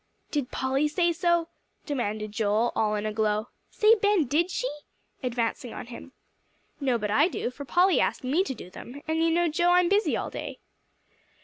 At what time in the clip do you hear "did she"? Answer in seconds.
4.25-4.67